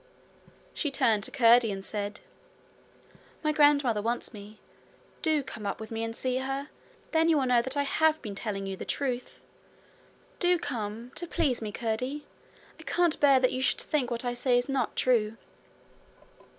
She 0.73 0.89
turned 0.89 1.23
to 1.25 1.29
Curdie 1.29 1.71
and 1.71 1.85
said: 1.85 2.21
'My 3.43 3.51
grandmother 3.51 4.01
wants 4.01 4.33
me. 4.33 4.59
Do 5.21 5.43
come 5.43 5.67
up 5.67 5.79
with 5.79 5.91
me 5.91 6.03
and 6.03 6.15
see 6.15 6.37
her. 6.37 6.69
Then 7.11 7.29
you 7.29 7.37
will 7.37 7.45
know 7.45 7.61
that 7.61 7.77
I 7.77 7.83
have 7.83 8.19
been 8.19 8.33
telling 8.33 8.65
you 8.65 8.75
the 8.75 8.83
truth. 8.83 9.43
Do 10.39 10.57
come 10.57 11.11
to 11.13 11.27
please 11.27 11.61
me, 11.61 11.71
Curdie. 11.71 12.25
I 12.79 12.81
can't 12.81 13.19
bear 13.19 13.45
you 13.47 13.61
should 13.61 13.79
think 13.81 14.09
what 14.09 14.25
I 14.25 14.33
say 14.33 14.57
is 14.57 14.67
not 14.67 14.95
true.' 14.95 15.37